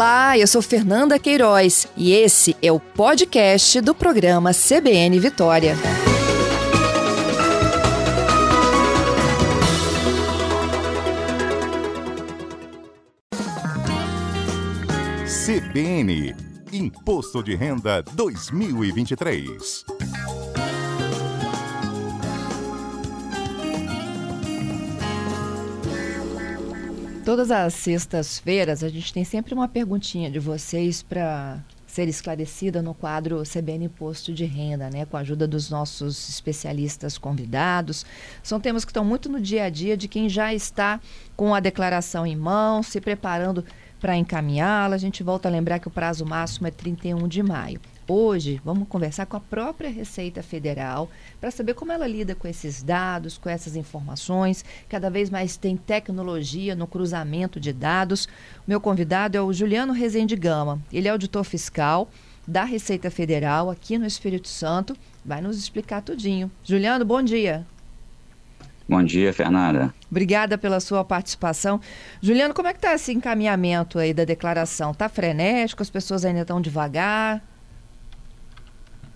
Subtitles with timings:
[0.00, 5.76] Olá, eu sou Fernanda Queiroz e esse é o podcast do programa CBN Vitória.
[15.44, 16.34] CBN
[16.72, 19.99] Imposto de Renda 2023.
[27.30, 32.92] Todas as sextas-feiras a gente tem sempre uma perguntinha de vocês para ser esclarecida no
[32.92, 38.04] quadro CBN Imposto de Renda, né, com a ajuda dos nossos especialistas convidados.
[38.42, 40.98] São temas que estão muito no dia a dia de quem já está
[41.36, 43.64] com a declaração em mão, se preparando
[44.00, 44.96] para encaminhá-la.
[44.96, 47.80] A gente volta a lembrar que o prazo máximo é 31 de maio.
[48.12, 51.08] Hoje, vamos conversar com a própria Receita Federal
[51.40, 54.64] para saber como ela lida com esses dados, com essas informações.
[54.88, 58.28] Cada vez mais tem tecnologia no cruzamento de dados.
[58.66, 60.82] Meu convidado é o Juliano Rezende Gama.
[60.92, 62.10] Ele é auditor fiscal
[62.44, 64.96] da Receita Federal aqui no Espírito Santo.
[65.24, 66.50] Vai nos explicar tudinho.
[66.64, 67.64] Juliano, bom dia.
[68.88, 69.94] Bom dia, Fernanda.
[70.10, 71.80] Obrigada pela sua participação.
[72.20, 74.90] Juliano, como é que está esse encaminhamento aí da declaração?
[74.90, 75.80] Está frenético?
[75.80, 77.40] As pessoas ainda estão devagar?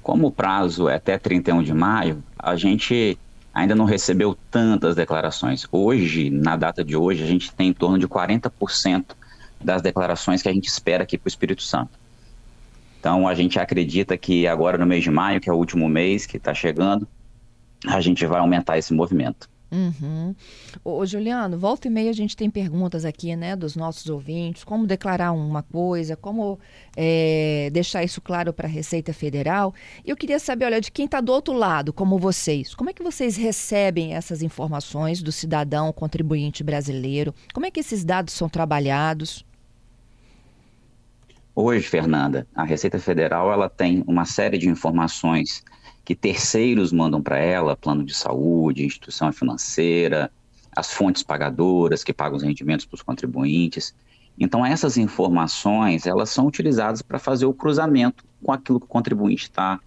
[0.05, 3.19] Como o prazo é até 31 de maio, a gente
[3.55, 5.67] ainda não recebeu tantas declarações.
[5.73, 9.17] Hoje, na data de hoje, a gente tem em torno de 40%
[9.59, 11.99] das declarações que a gente espera aqui para o Espírito Santo.
[13.01, 16.27] Então, a gente acredita que agora no mês de maio, que é o último mês
[16.27, 17.09] que está chegando,
[17.87, 19.49] a gente vai aumentar esse movimento.
[19.75, 20.37] Uhum.
[20.85, 24.87] Ô, Juliano, volta e meia a gente tem perguntas aqui, né, dos nossos ouvintes, como
[24.87, 26.61] declarar uma coisa, como
[26.97, 29.75] é, deixar isso claro para a Receita Federal.
[30.05, 32.93] E eu queria saber, olha, de quem está do outro lado, como vocês, como é
[32.93, 37.35] que vocês recebem essas informações do cidadão contribuinte brasileiro?
[37.53, 39.45] Como é que esses dados são trabalhados?
[41.53, 45.65] Hoje, Fernanda, a Receita Federal ela tem uma série de informações
[46.05, 50.31] que terceiros mandam para ela, plano de saúde, instituição financeira,
[50.75, 53.95] as fontes pagadoras que pagam os rendimentos para os contribuintes.
[54.39, 59.45] Então essas informações elas são utilizadas para fazer o cruzamento com aquilo que o contribuinte
[59.45, 59.81] está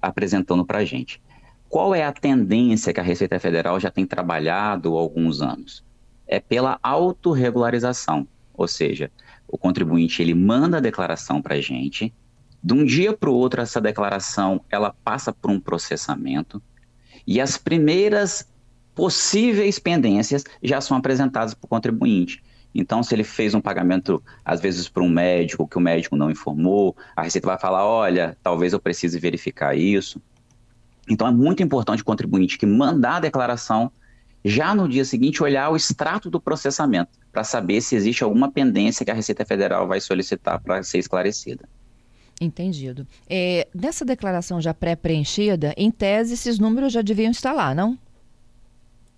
[0.00, 1.20] apresentando para a gente.
[1.68, 5.84] Qual é a tendência que a Receita Federal já tem trabalhado há alguns anos?
[6.26, 9.10] É pela autorregularização, ou seja,
[9.46, 12.14] o contribuinte ele manda a declaração para a gente,
[12.68, 16.62] de um dia para o outro, essa declaração ela passa por um processamento
[17.26, 18.46] e as primeiras
[18.94, 22.44] possíveis pendências já são apresentadas para o contribuinte.
[22.74, 26.30] Então, se ele fez um pagamento, às vezes, para um médico, que o médico não
[26.30, 30.20] informou, a Receita vai falar: olha, talvez eu precise verificar isso.
[31.08, 33.90] Então, é muito importante o contribuinte que mandar a declaração,
[34.44, 39.06] já no dia seguinte, olhar o extrato do processamento, para saber se existe alguma pendência
[39.06, 41.66] que a Receita Federal vai solicitar para ser esclarecida.
[42.40, 43.06] Entendido.
[43.28, 47.98] É, nessa declaração já pré-preenchida, em tese, esses números já deviam estar lá, não?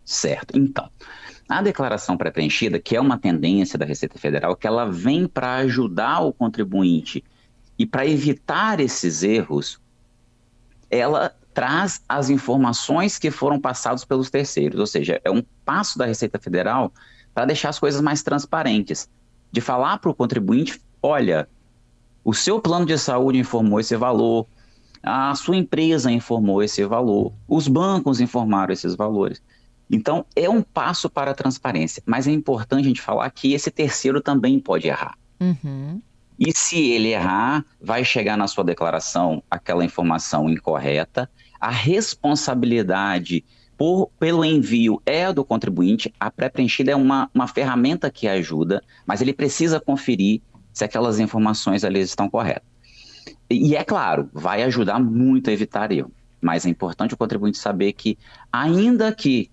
[0.05, 0.59] Certo.
[0.59, 0.89] Então,
[1.49, 6.21] a declaração pré-preenchida, que é uma tendência da Receita Federal, que ela vem para ajudar
[6.21, 7.23] o contribuinte
[7.79, 9.81] e para evitar esses erros,
[10.91, 16.07] ela traz as informações que foram passadas pelos terceiros, ou seja, é um passo da
[16.07, 16.93] Receita Federal
[17.35, 19.09] para deixar as coisas mais transparentes,
[19.53, 21.49] de falar para o contribuinte, olha,
[22.25, 24.47] o seu plano de saúde informou esse valor,
[25.03, 29.43] a sua empresa informou esse valor, os bancos informaram esses valores.
[29.91, 33.71] Então, é um passo para a transparência, mas é importante a gente falar que esse
[33.71, 35.17] terceiro também pode errar.
[35.41, 36.01] Uhum.
[36.39, 41.29] E se ele errar, vai chegar na sua declaração aquela informação incorreta,
[41.61, 43.45] a responsabilidade
[43.77, 49.21] por, pelo envio é do contribuinte, a pré-preenchida é uma, uma ferramenta que ajuda, mas
[49.21, 50.41] ele precisa conferir
[50.81, 52.63] se aquelas informações ali estão corretas.
[53.51, 56.11] E é claro, vai ajudar muito a evitar erro,
[56.41, 58.17] mas é importante o contribuinte saber que,
[58.51, 59.51] ainda que,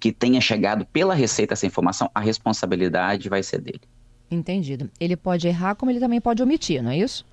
[0.00, 3.82] que tenha chegado pela Receita essa informação, a responsabilidade vai ser dele.
[4.28, 4.90] Entendido.
[4.98, 7.24] Ele pode errar, como ele também pode omitir, não é isso?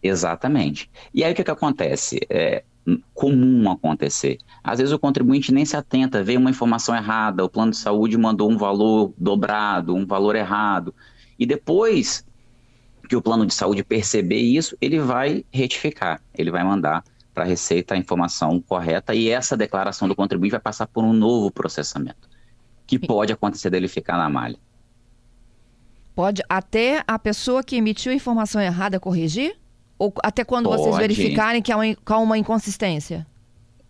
[0.00, 0.88] Exatamente.
[1.12, 2.20] E aí o que, que acontece?
[2.30, 2.62] É
[3.12, 4.38] comum acontecer.
[4.62, 8.16] Às vezes o contribuinte nem se atenta, vê uma informação errada, o plano de saúde
[8.16, 10.94] mandou um valor dobrado, um valor errado.
[11.38, 12.24] E depois
[13.08, 17.46] que o plano de saúde perceber isso, ele vai retificar, ele vai mandar para a
[17.46, 22.28] Receita a informação correta e essa declaração do contribuinte vai passar por um novo processamento,
[22.86, 24.58] que pode acontecer dele ficar na malha.
[26.14, 29.54] Pode até a pessoa que emitiu a informação errada corrigir?
[29.98, 30.82] Ou até quando pode.
[30.82, 33.26] vocês verificarem que há uma, há uma inconsistência?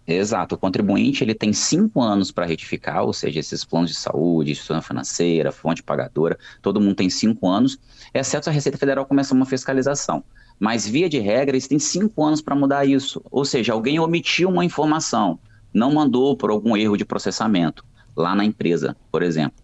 [0.06, 0.54] Exato.
[0.54, 4.80] O contribuinte ele tem cinco anos para retificar, ou seja, esses planos de saúde, instituição
[4.80, 7.78] financeira, fonte pagadora, todo mundo tem cinco anos,
[8.14, 10.22] exceto a Receita Federal começa uma fiscalização.
[10.60, 13.20] Mas, via de regra, eles têm cinco anos para mudar isso.
[13.30, 15.38] Ou seja, alguém omitiu uma informação,
[15.74, 17.84] não mandou por algum erro de processamento
[18.16, 19.58] lá na empresa, por exemplo.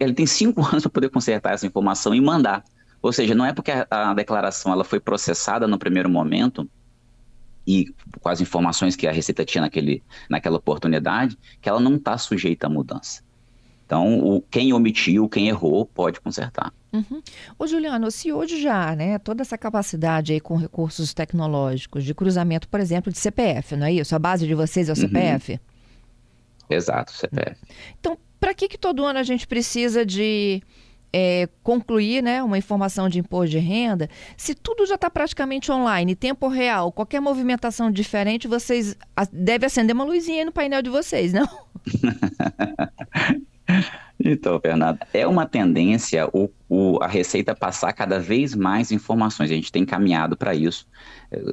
[0.00, 2.64] Ele tem cinco anos para poder consertar essa informação e mandar.
[3.00, 6.68] Ou seja, não é porque a, a declaração ela foi processada no primeiro momento
[7.66, 12.16] e com as informações que a Receita tinha naquele, naquela oportunidade, que ela não está
[12.18, 13.22] sujeita à mudança.
[13.86, 16.72] Então, o, quem omitiu, quem errou, pode consertar.
[16.92, 17.22] Uhum.
[17.58, 22.68] Ô, Juliano, se hoje já, né, toda essa capacidade aí com recursos tecnológicos de cruzamento,
[22.68, 24.14] por exemplo, de CPF, não é isso?
[24.14, 25.52] A base de vocês é o CPF?
[25.52, 25.58] Uhum.
[26.70, 27.60] Exato, CPF.
[28.00, 30.62] Então, para que, que todo ano a gente precisa de
[31.12, 36.16] é, concluir né, uma informação de imposto de renda, se tudo já está praticamente online,
[36.16, 38.96] tempo real, qualquer movimentação diferente, vocês
[39.32, 41.48] deve acender uma luzinha no painel de vocês, não?
[44.24, 49.50] Então, Fernando, é uma tendência o, o, a Receita passar cada vez mais informações.
[49.50, 50.86] A gente tem caminhado para isso.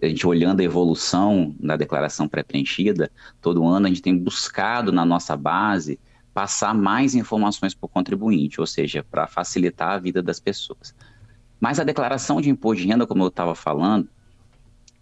[0.02, 3.10] A gente olhando a evolução da declaração pré-preenchida,
[3.42, 6.00] todo ano a gente tem buscado na nossa base
[6.39, 10.95] passar mais informações para o contribuinte, ou seja, para facilitar a vida das pessoas.
[11.59, 14.07] Mas a declaração de imposto de renda, como eu estava falando,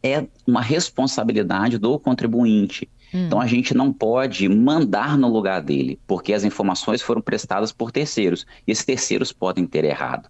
[0.02, 2.90] é uma responsabilidade do contribuinte.
[3.14, 3.28] Hum.
[3.28, 7.92] Então a gente não pode mandar no lugar dele, porque as informações foram prestadas por
[7.92, 10.28] terceiros e esses terceiros podem ter errado.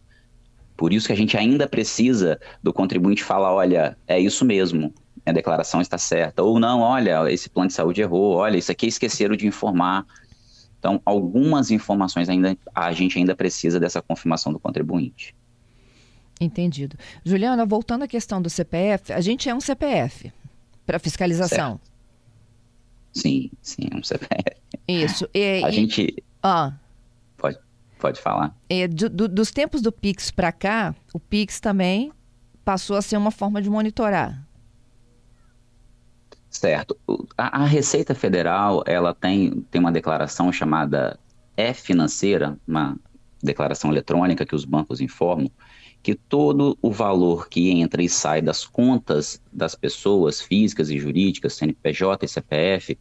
[0.75, 4.93] Por isso que a gente ainda precisa do contribuinte falar, olha, é isso mesmo,
[5.25, 8.87] a declaração está certa, ou não, olha, esse plano de saúde errou, olha, isso aqui
[8.87, 10.05] esqueceram de informar.
[10.79, 15.35] Então, algumas informações ainda a gente ainda precisa dessa confirmação do contribuinte.
[16.39, 16.95] Entendido.
[17.25, 20.31] Juliana, voltando à questão do CPF, a gente é um CPF
[20.85, 21.79] para fiscalização.
[21.79, 21.97] Certo.
[23.11, 24.43] Sim, sim, é um CPF.
[24.87, 25.27] Isso.
[25.33, 25.71] E, a e...
[25.71, 26.23] gente.
[26.41, 26.73] Ah.
[27.35, 27.57] Pode,
[27.99, 28.55] pode falar.
[28.69, 32.11] E, do, do, dos tempos do Pix para cá, o Pix também
[32.63, 34.46] passou a ser uma forma de monitorar.
[36.49, 36.97] Certo.
[37.37, 41.19] A, a, Receita Federal, ela tem, tem uma declaração chamada
[41.55, 42.97] E-Financeira, uma
[43.43, 45.51] declaração eletrônica que os bancos informam,
[46.01, 51.53] que todo o valor que entra e sai das contas das pessoas físicas e jurídicas,
[51.53, 52.97] CNPJ e CPF,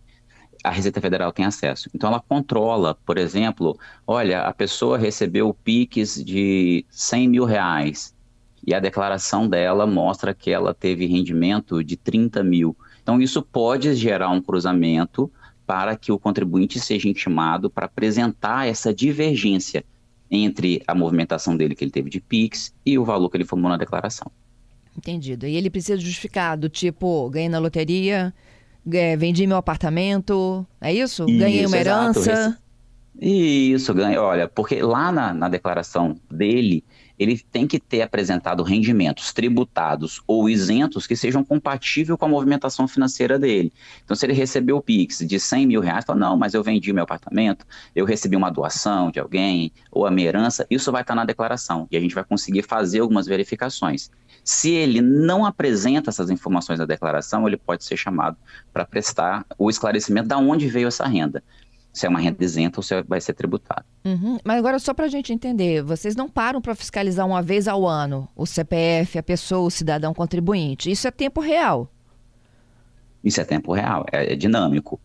[0.65, 1.89] a Receita Federal tem acesso.
[1.95, 8.15] Então, ela controla, por exemplo, olha, a pessoa recebeu PIX de 100 mil reais
[8.67, 12.77] e a declaração dela mostra que ela teve rendimento de 30 mil.
[13.07, 15.31] Então, isso pode gerar um cruzamento
[15.65, 19.85] para que o contribuinte seja intimado para apresentar essa divergência
[20.29, 23.71] entre a movimentação dele que ele teve de PIX e o valor que ele formou
[23.71, 24.29] na declaração.
[24.99, 25.47] Entendido.
[25.47, 28.35] E ele precisa justificar do tipo, ganhei na loteria,
[29.17, 31.27] vendi meu apartamento, é isso?
[31.29, 32.33] isso ganhei uma herança.
[32.33, 32.59] Exato.
[33.21, 34.19] Isso, ganhei.
[34.19, 36.83] Olha, porque lá na, na declaração dele,
[37.19, 42.87] ele tem que ter apresentado rendimentos tributados ou isentos que sejam compatíveis com a movimentação
[42.87, 43.73] financeira dele.
[44.05, 46.93] Então, se ele recebeu o PIX de 100 mil reais, fala, não, mas eu vendi
[46.93, 51.15] meu apartamento, eu recebi uma doação de alguém, ou a minha herança, isso vai estar
[51.15, 54.11] na declaração e a gente vai conseguir fazer algumas verificações.
[54.45, 58.37] Se ele não apresenta essas informações na declaração, ele pode ser chamado
[58.73, 61.43] para prestar o esclarecimento de onde veio essa renda
[61.97, 63.85] se é uma renda isenta ou se vai ser tributada.
[64.05, 64.39] Uhum.
[64.45, 67.87] Mas agora, só para a gente entender, vocês não param para fiscalizar uma vez ao
[67.87, 70.91] ano o CPF, a pessoa, o cidadão contribuinte.
[70.91, 71.91] Isso é tempo real.
[73.25, 75.01] Isso é tempo real, é, é dinâmico.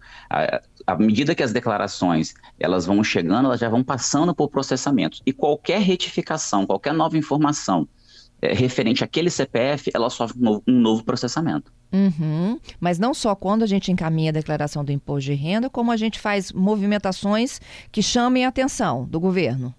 [0.85, 5.21] À medida que as declarações elas vão chegando, elas já vão passando por processamentos.
[5.25, 7.87] E qualquer retificação, qualquer nova informação
[8.41, 11.71] é, referente àquele CPF, ela sofre um novo, um novo processamento.
[11.91, 12.59] Uhum.
[12.79, 15.97] Mas não só quando a gente encaminha a declaração do imposto de renda, como a
[15.97, 17.59] gente faz movimentações
[17.91, 19.75] que chamem a atenção do governo.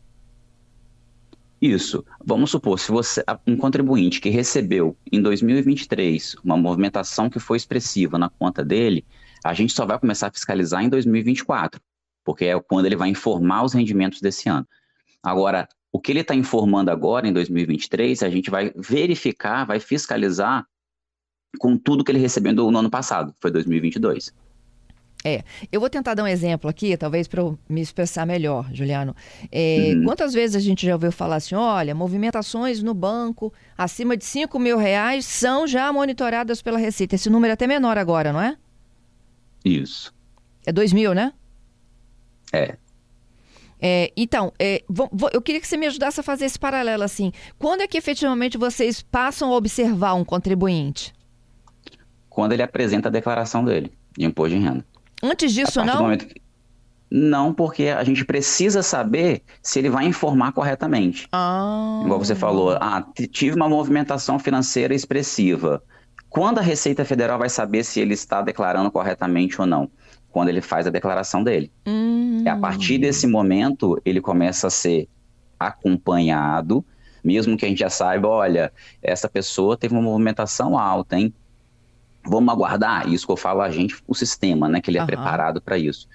[1.61, 2.05] Isso.
[2.25, 8.19] Vamos supor, se você um contribuinte que recebeu em 2023 uma movimentação que foi expressiva
[8.19, 9.07] na conta dele,
[9.45, 11.81] a gente só vai começar a fiscalizar em 2024,
[12.25, 14.67] porque é quando ele vai informar os rendimentos desse ano.
[15.23, 20.67] Agora, o que ele está informando agora, em 2023, a gente vai verificar, vai fiscalizar
[21.59, 24.33] com tudo que ele recebeu no ano passado, foi 2022.
[25.25, 29.15] É, eu vou tentar dar um exemplo aqui, talvez para me expressar melhor, Juliano.
[29.53, 30.05] É, uhum.
[30.05, 34.59] Quantas vezes a gente já ouviu falar assim, olha, movimentações no banco acima de 5
[34.59, 37.15] mil reais são já monitoradas pela Receita.
[37.15, 38.57] Esse número é até menor agora, não é?
[39.65, 40.13] Isso.
[40.67, 41.33] É 2 mil, né?
[42.53, 42.77] É.
[43.81, 47.03] É, então, é, vou, vou, eu queria que você me ajudasse a fazer esse paralelo
[47.03, 47.33] assim.
[47.59, 51.13] Quando é que efetivamente vocês passam a observar um contribuinte?
[52.35, 53.93] Quando ele apresenta a declaração dele.
[54.17, 54.85] de imposto de renda.
[55.23, 56.17] Antes disso, não?
[56.17, 56.41] Que...
[57.11, 61.29] Não, porque a gente precisa saber se ele vai informar corretamente.
[61.31, 62.01] Ah.
[62.03, 65.83] Igual você falou, ah, tive uma movimentação financeira expressiva.
[66.31, 69.91] Quando a Receita Federal vai saber se ele está declarando corretamente ou não?
[70.31, 71.71] Quando ele faz a declaração dele.
[71.87, 72.43] Hum.
[72.45, 75.07] E a partir desse momento, ele começa a ser
[75.61, 76.83] acompanhado,
[77.23, 78.73] mesmo que a gente já saiba, olha,
[79.03, 81.33] essa pessoa teve uma movimentação alta, hein?
[82.25, 83.09] Vamos aguardar?
[83.09, 84.81] Isso que eu falo a gente, o sistema, né?
[84.81, 85.07] Que ele é uhum.
[85.07, 86.09] preparado para isso.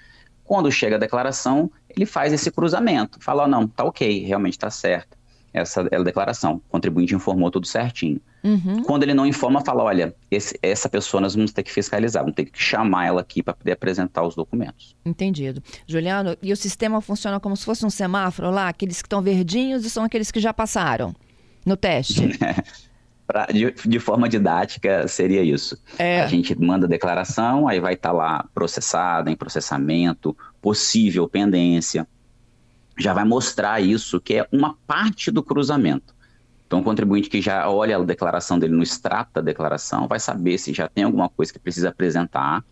[0.44, 3.18] Quando chega a declaração, ele faz esse cruzamento.
[3.20, 5.18] Fala, oh, não, tá ok, realmente está certo.
[5.52, 6.54] Essa é a declaração.
[6.54, 8.20] O contribuinte informou tudo certinho.
[8.44, 8.82] Uhum.
[8.82, 12.36] Quando ele não informa, fala, olha, esse, essa pessoa nós vamos ter que fiscalizar, vamos
[12.36, 14.94] ter que chamar ela aqui para poder apresentar os documentos.
[15.04, 15.62] Entendido.
[15.86, 18.68] Juliano, e o sistema funciona como se fosse um semáforo lá?
[18.68, 21.14] Aqueles que estão verdinhos e são aqueles que já passaram
[21.64, 22.38] no teste?
[23.28, 25.78] Pra, de, de, forma didática, seria isso.
[25.98, 26.22] É.
[26.22, 32.08] A gente manda a declaração, aí vai estar tá lá processada, em processamento, possível pendência.
[32.98, 36.16] Já vai mostrar isso, que é uma parte do cruzamento.
[36.66, 40.56] Então, o contribuinte que já olha a declaração dele no extrato da declaração vai saber
[40.56, 42.64] se já tem alguma coisa que precisa apresentar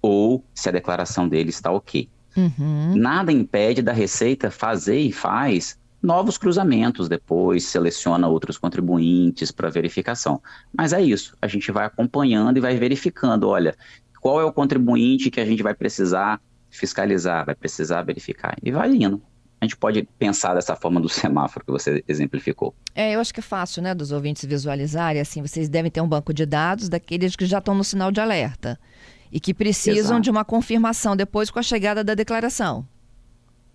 [0.00, 2.08] ou se a declaração dele está ok.
[2.34, 2.96] Uhum.
[2.96, 10.40] Nada impede da Receita fazer e faz novos cruzamentos depois, seleciona outros contribuintes para verificação.
[10.76, 13.74] Mas é isso, a gente vai acompanhando e vai verificando, olha,
[14.20, 16.40] qual é o contribuinte que a gente vai precisar
[16.70, 19.22] fiscalizar, vai precisar verificar, e vai indo.
[19.60, 22.74] A gente pode pensar dessa forma do semáforo que você exemplificou.
[22.94, 26.08] É, eu acho que é fácil, né, dos ouvintes visualizarem, assim, vocês devem ter um
[26.08, 28.78] banco de dados daqueles que já estão no sinal de alerta
[29.32, 30.20] e que precisam Exato.
[30.20, 32.86] de uma confirmação depois com a chegada da declaração.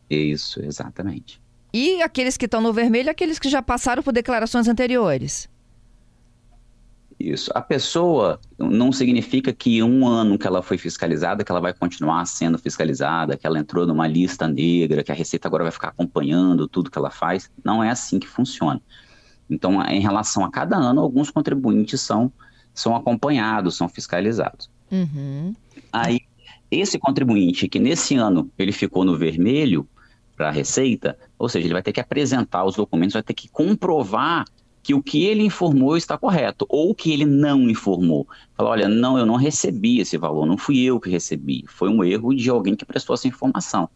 [0.09, 1.42] Isso, exatamente.
[1.73, 5.49] E aqueles que estão no vermelho, aqueles que já passaram por declarações anteriores.
[7.19, 7.51] Isso.
[7.55, 12.25] A pessoa não significa que um ano que ela foi fiscalizada, que ela vai continuar
[12.25, 16.67] sendo fiscalizada, que ela entrou numa lista negra, que a Receita agora vai ficar acompanhando
[16.67, 17.49] tudo que ela faz.
[17.63, 18.81] Não é assim que funciona.
[19.49, 22.31] Então, em relação a cada ano, alguns contribuintes são,
[22.73, 24.69] são acompanhados, são fiscalizados.
[24.91, 25.55] Uhum.
[25.91, 26.19] Aí,
[26.69, 29.87] esse contribuinte que nesse ano ele ficou no vermelho,
[30.35, 33.47] para a Receita, ou seja, ele vai ter que apresentar os documentos, vai ter que
[33.47, 34.45] comprovar
[34.81, 38.27] que o que ele informou está correto, ou que ele não informou.
[38.55, 42.03] Fala, olha, não, eu não recebi esse valor, não fui eu que recebi, foi um
[42.03, 43.89] erro de alguém que prestou essa informação,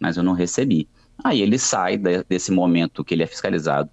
[0.00, 0.88] mas eu não recebi.
[1.22, 3.88] Aí ele sai de, desse momento que ele é fiscalizado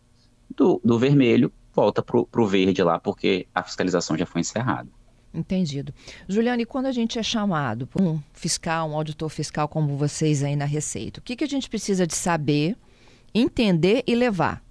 [0.56, 4.89] do, do vermelho, volta para o verde lá, porque a fiscalização já foi encerrada.
[5.33, 5.93] Entendido.
[6.27, 10.55] Juliane, quando a gente é chamado por um fiscal, um auditor fiscal como vocês aí
[10.55, 12.75] na Receita, o que, que a gente precisa de saber,
[13.33, 14.63] entender e levar?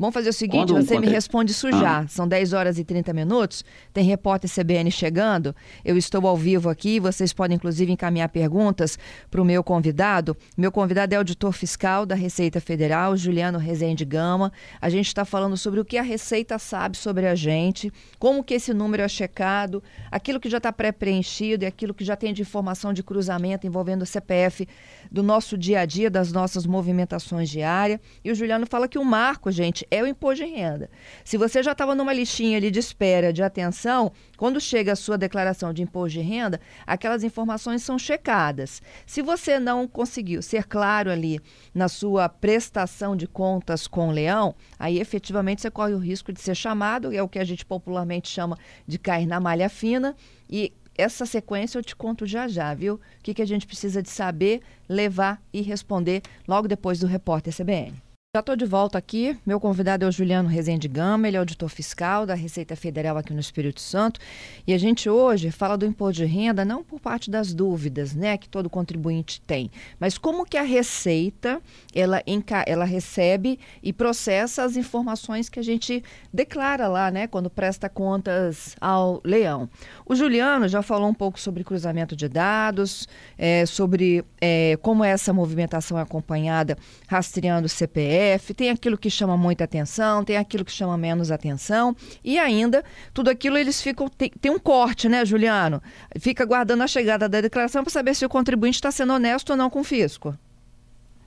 [0.00, 1.98] Vamos fazer o seguinte, Quando você me responde isso já.
[1.98, 2.08] Ah.
[2.08, 3.62] São 10 horas e 30 minutos.
[3.92, 5.54] Tem repórter CBN chegando.
[5.84, 6.98] Eu estou ao vivo aqui.
[6.98, 8.98] Vocês podem, inclusive, encaminhar perguntas
[9.30, 10.34] para o meu convidado.
[10.56, 14.50] Meu convidado é auditor fiscal da Receita Federal, Juliano Rezende Gama.
[14.80, 18.54] A gente está falando sobre o que a Receita sabe sobre a gente, como que
[18.54, 22.40] esse número é checado, aquilo que já está pré-preenchido e aquilo que já tem de
[22.40, 24.66] informação de cruzamento envolvendo o CPF
[25.12, 28.00] do nosso dia a dia, das nossas movimentações diárias.
[28.24, 30.88] E o Juliano fala que o marco, gente, é o imposto de renda.
[31.24, 35.18] Se você já estava numa listinha ali de espera de atenção, quando chega a sua
[35.18, 38.80] declaração de imposto de renda, aquelas informações são checadas.
[39.04, 41.40] Se você não conseguiu ser claro ali
[41.74, 46.40] na sua prestação de contas com o leão, aí efetivamente você corre o risco de
[46.40, 48.56] ser chamado, é o que a gente popularmente chama
[48.86, 50.14] de cair na malha fina
[50.48, 52.94] e essa sequência eu te conto já já, viu?
[52.94, 57.54] O que, que a gente precisa de saber, levar e responder logo depois do repórter
[57.54, 58.09] CBN.
[58.32, 59.36] Já estou de volta aqui.
[59.44, 63.34] Meu convidado é o Juliano Rezende Gama, ele é auditor fiscal da Receita Federal aqui
[63.34, 64.20] no Espírito Santo.
[64.64, 68.38] E a gente hoje fala do imposto de renda não por parte das dúvidas, né,
[68.38, 69.68] que todo contribuinte tem,
[69.98, 71.60] mas como que a Receita
[71.92, 72.22] ela,
[72.66, 76.00] ela recebe e processa as informações que a gente
[76.32, 79.68] declara lá, né, quando presta contas ao leão.
[80.06, 85.32] O Juliano já falou um pouco sobre cruzamento de dados, é, sobre é, como essa
[85.32, 88.19] movimentação é acompanhada rastreando o CPF
[88.56, 92.84] Tem aquilo que chama muita atenção, tem aquilo que chama menos atenção, e ainda
[93.14, 94.08] tudo aquilo eles ficam.
[94.08, 95.82] Tem, tem um corte, né, Juliano?
[96.18, 99.56] Fica guardando a chegada da declaração para saber se o contribuinte está sendo honesto ou
[99.56, 100.36] não com o fisco.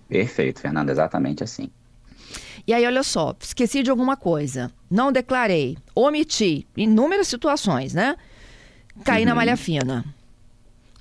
[0.07, 1.69] Perfeito, Fernanda, exatamente assim.
[2.67, 8.15] E aí, olha só, esqueci de alguma coisa, não declarei, omiti, inúmeras situações, né?
[9.03, 9.29] Caí uhum.
[9.29, 10.05] na malha fina.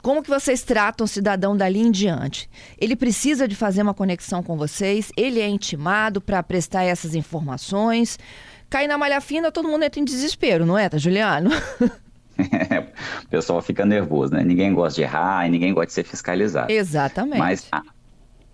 [0.03, 2.51] Como que vocês tratam o cidadão dali em diante?
[2.77, 8.19] Ele precisa de fazer uma conexão com vocês, ele é intimado para prestar essas informações.
[8.69, 11.51] Cair na malha fina, todo mundo entra em desespero, não é, tá, Juliano?
[13.25, 14.43] o pessoal fica nervoso, né?
[14.43, 16.73] Ninguém gosta de errar e ninguém gosta de ser fiscalizado.
[16.73, 17.39] Exatamente.
[17.39, 17.83] Mas a,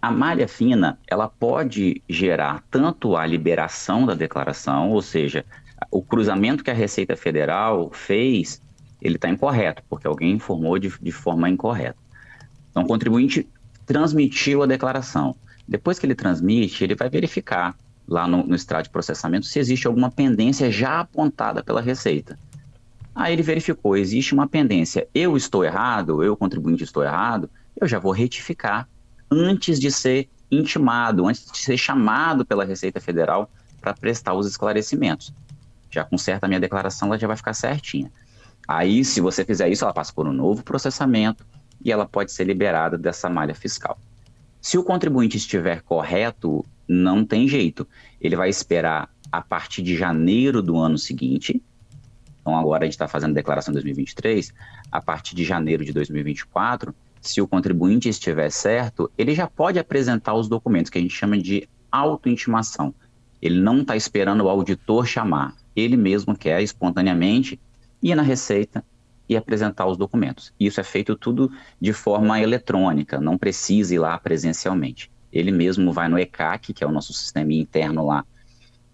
[0.01, 5.45] a malha fina, ela pode gerar tanto a liberação da declaração, ou seja,
[5.91, 8.61] o cruzamento que a Receita Federal fez,
[9.01, 11.99] ele está incorreto, porque alguém informou de, de forma incorreta.
[12.71, 13.49] Então, o contribuinte
[13.87, 15.35] transmitiu a declaração.
[15.67, 17.77] Depois que ele transmite, ele vai verificar
[18.07, 22.39] lá no, no extrato de processamento se existe alguma pendência já apontada pela Receita.
[23.15, 27.99] Aí ele verificou, existe uma pendência, eu estou errado, eu contribuinte estou errado, eu já
[27.99, 28.89] vou retificar
[29.31, 33.51] antes de ser intimado, antes de ser chamado pela Receita Federal
[33.81, 35.33] para prestar os esclarecimentos.
[35.91, 38.11] Já conserta a minha declaração, ela já vai ficar certinha.
[38.69, 41.47] Aí, se você fizer isso, ela passa por um novo processamento
[41.83, 43.99] e ela pode ser liberada dessa malha fiscal.
[44.61, 47.89] Se o contribuinte estiver correto, não tem jeito.
[48.21, 51.63] Ele vai esperar a partir de janeiro do ano seguinte,
[52.41, 54.53] então agora a gente está fazendo declaração 2023,
[54.91, 60.35] a partir de janeiro de 2024, se o contribuinte estiver certo, ele já pode apresentar
[60.35, 62.95] os documentos que a gente chama de autointimação.
[63.41, 67.59] Ele não está esperando o auditor chamar, ele mesmo quer espontaneamente
[68.03, 68.85] ir na Receita
[69.29, 70.53] e apresentar os documentos.
[70.59, 75.11] Isso é feito tudo de forma eletrônica, não precisa ir lá presencialmente.
[75.31, 78.25] Ele mesmo vai no ECAC, que é o nosso sistema interno lá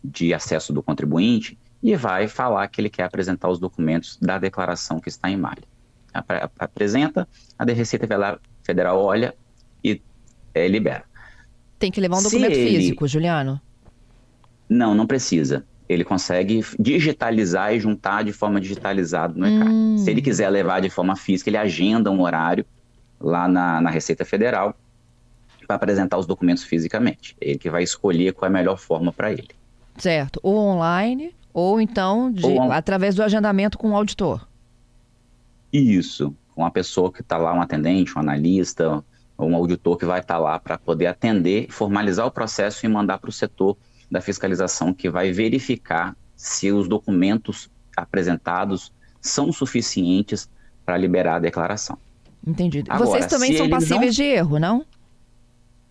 [0.03, 4.99] de acesso do contribuinte, e vai falar que ele quer apresentar os documentos da declaração
[4.99, 5.63] que está em malha.
[6.59, 8.09] Apresenta, a Receita
[8.63, 9.35] Federal olha
[9.83, 10.01] e
[10.55, 11.05] é, libera.
[11.79, 12.79] Tem que levar um documento ele...
[12.79, 13.61] físico, Juliano?
[14.69, 15.65] Não, não precisa.
[15.89, 19.71] Ele consegue digitalizar e juntar de forma digitalizada no ECAC.
[19.71, 19.99] Hum.
[19.99, 22.65] Se ele quiser levar de forma física, ele agenda um horário
[23.21, 24.75] lá na, na Receita Federal
[25.67, 27.37] para apresentar os documentos fisicamente.
[27.41, 29.49] É ele que vai escolher qual é a melhor forma para ele.
[29.97, 30.41] Certo.
[30.43, 34.47] Ou online, ou então de, ou através do agendamento com o auditor.
[35.73, 36.35] Isso.
[36.55, 39.05] Com a pessoa que está lá, um atendente, um analista,
[39.37, 42.89] ou um auditor que vai estar tá lá para poder atender, formalizar o processo e
[42.89, 43.77] mandar para o setor
[44.15, 50.49] da fiscalização que vai verificar se os documentos apresentados são suficientes
[50.87, 51.99] para liberar a declaração.
[52.47, 52.93] Entendido.
[52.93, 54.25] Agora, Vocês também são passíveis não...
[54.25, 54.87] de erro, não?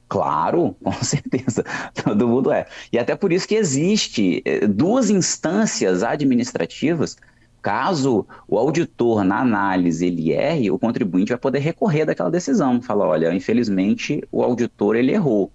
[0.07, 1.65] Claro, com certeza,
[2.01, 2.65] todo mundo é.
[2.93, 7.17] E até por isso que existe eh, duas instâncias administrativas.
[7.61, 12.81] Caso o auditor, na análise, ele erre, o contribuinte vai poder recorrer daquela decisão.
[12.81, 15.51] Fala, olha, infelizmente o auditor ele errou.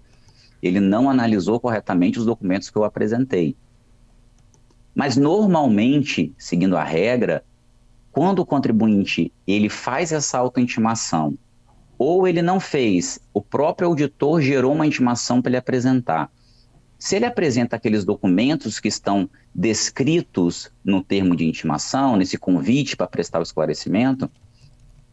[0.61, 3.55] Ele não analisou corretamente os documentos que eu apresentei.
[4.93, 7.43] Mas normalmente, seguindo a regra,
[8.11, 11.37] quando o contribuinte ele faz essa autointimação
[11.97, 16.31] ou ele não fez, o próprio auditor gerou uma intimação para ele apresentar.
[16.97, 23.07] Se ele apresenta aqueles documentos que estão descritos no termo de intimação, nesse convite para
[23.07, 24.29] prestar o esclarecimento,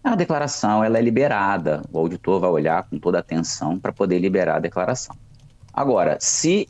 [0.02, 1.82] a declaração ela é liberada.
[1.92, 5.16] O auditor vai olhar com toda atenção para poder liberar a declaração.
[5.76, 6.66] Agora, se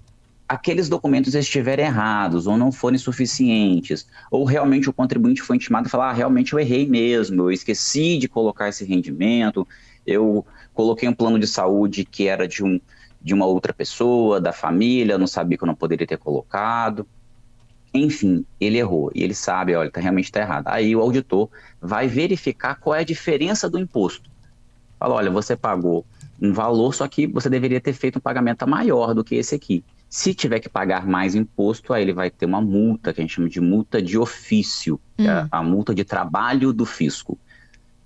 [0.48, 5.90] aqueles documentos estiverem errados ou não forem suficientes, ou realmente o contribuinte foi intimado e
[5.90, 9.66] falar, ah, realmente eu errei mesmo, eu esqueci de colocar esse rendimento,
[10.04, 12.80] eu coloquei um plano de saúde que era de, um,
[13.22, 17.06] de uma outra pessoa, da família, não sabia que eu não poderia ter colocado.
[17.94, 20.66] Enfim, ele errou e ele sabe, olha, tá, realmente está errado.
[20.66, 21.48] Aí o auditor
[21.80, 24.28] vai verificar qual é a diferença do imposto.
[24.98, 26.04] Fala, olha, você pagou
[26.40, 29.84] um valor, só que você deveria ter feito um pagamento maior do que esse aqui.
[30.08, 33.34] Se tiver que pagar mais imposto, aí ele vai ter uma multa, que a gente
[33.34, 35.28] chama de multa de ofício, hum.
[35.28, 37.38] é a multa de trabalho do fisco,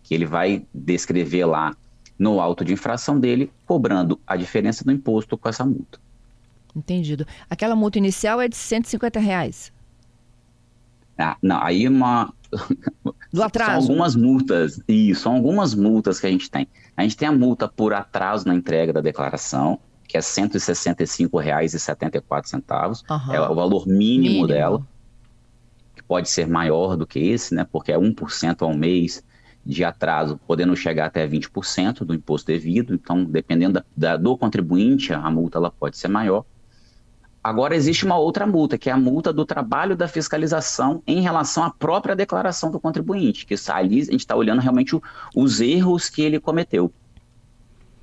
[0.02, 1.76] que ele vai descrever lá
[2.18, 5.98] no auto de infração dele, cobrando a diferença do imposto com essa multa.
[6.74, 7.26] Entendido.
[7.48, 9.72] Aquela multa inicial é de 150 reais.
[11.18, 12.32] Ah, não, aí uma.
[13.32, 13.86] Do atraso.
[13.86, 16.68] São algumas multas, isso, são algumas multas que a gente tem.
[16.96, 23.02] A gente tem a multa por atraso na entrega da declaração, que é R$ 165,74.
[23.08, 23.32] Uhum.
[23.32, 24.84] É o valor mínimo, mínimo, dela,
[25.94, 27.64] que pode ser maior do que esse, né?
[27.70, 29.22] Porque é 1% ao mês
[29.64, 32.94] de atraso, podendo chegar até 20% do imposto devido.
[32.94, 36.44] Então, dependendo da, da, do contribuinte, a multa ela pode ser maior.
[37.42, 41.64] Agora, existe uma outra multa, que é a multa do trabalho da fiscalização em relação
[41.64, 44.94] à própria declaração do contribuinte, que ali a gente está olhando realmente
[45.34, 46.92] os erros que ele cometeu.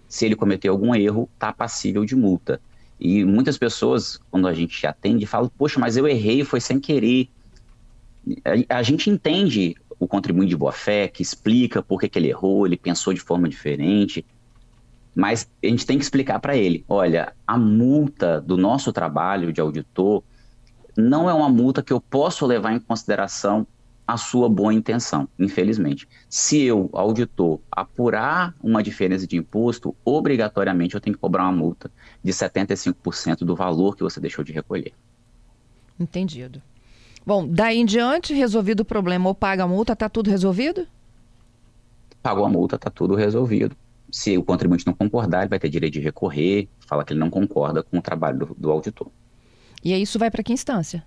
[0.10, 2.60] Se ele cometeu algum erro, está passível de multa.
[3.00, 7.30] E muitas pessoas, quando a gente atende, falam: Poxa, mas eu errei, foi sem querer.
[8.69, 12.30] A, a gente entende o contribuinte de boa fé, que explica por que, que ele
[12.30, 14.26] errou, ele pensou de forma diferente.
[15.18, 19.60] Mas a gente tem que explicar para ele: olha, a multa do nosso trabalho de
[19.60, 20.24] auditor
[20.96, 23.66] não é uma multa que eu posso levar em consideração
[24.06, 26.08] a sua boa intenção, infelizmente.
[26.30, 31.90] Se eu, auditor, apurar uma diferença de imposto, obrigatoriamente eu tenho que cobrar uma multa
[32.24, 34.94] de 75% do valor que você deixou de recolher.
[36.00, 36.62] Entendido.
[37.26, 40.88] Bom, daí em diante, resolvido o problema ou paga a multa, está tudo resolvido?
[42.22, 43.76] Pagou a multa, está tudo resolvido.
[44.12, 47.30] Se o contribuinte não concordar, ele vai ter direito de recorrer, falar que ele não
[47.30, 49.10] concorda com o trabalho do, do auditor.
[49.84, 51.04] E aí isso vai para que instância?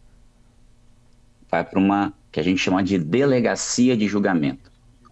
[1.50, 4.70] Vai para uma que a gente chama de delegacia de julgamento.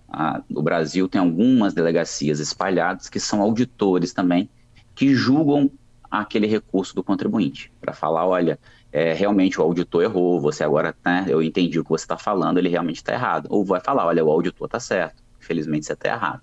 [0.08, 4.48] Ah, o Brasil tem algumas delegacias espalhadas que são auditores também,
[4.94, 5.70] que julgam
[6.10, 8.58] aquele recurso do contribuinte, para falar, olha,
[8.90, 12.58] é, realmente o auditor errou, você agora, né, eu entendi o que você está falando,
[12.58, 13.46] ele realmente está errado.
[13.50, 16.42] Ou vai falar, olha, o auditor está certo, infelizmente você está errado.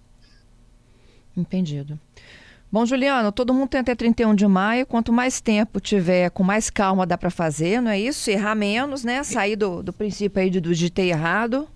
[1.35, 1.99] Entendido.
[2.71, 4.85] Bom, Juliano, todo mundo tem até 31 de maio.
[4.85, 8.29] Quanto mais tempo tiver, com mais calma dá para fazer, não é isso?
[8.29, 9.23] Errar menos, né?
[9.23, 11.67] Sair do, do princípio aí de, de ter errado.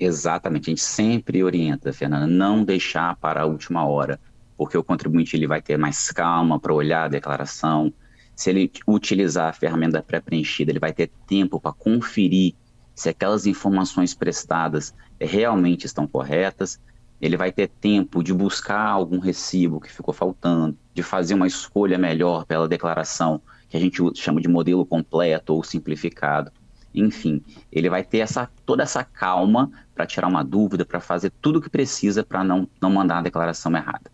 [0.00, 0.68] Exatamente.
[0.68, 4.18] A gente sempre orienta, Fernanda, não deixar para a última hora,
[4.56, 7.92] porque o contribuinte ele vai ter mais calma para olhar a declaração.
[8.34, 12.54] Se ele utilizar a ferramenta pré-preenchida, ele vai ter tempo para conferir
[12.94, 16.80] se aquelas informações prestadas realmente estão corretas
[17.22, 21.96] ele vai ter tempo de buscar algum recibo que ficou faltando, de fazer uma escolha
[21.96, 26.50] melhor pela declaração, que a gente chama de modelo completo ou simplificado.
[26.92, 31.60] Enfim, ele vai ter essa, toda essa calma para tirar uma dúvida, para fazer tudo
[31.60, 34.10] o que precisa para não, não mandar a declaração errada.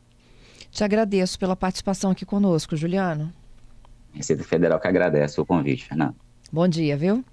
[0.71, 3.33] Te agradeço pela participação aqui conosco, Juliano.
[4.13, 6.15] Receita Federal que agradece o convite, Fernando.
[6.53, 7.25] Bom dia, viu?